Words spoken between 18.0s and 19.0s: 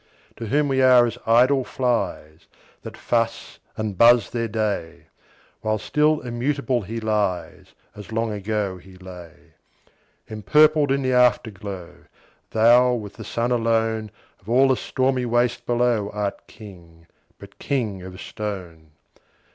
of stone!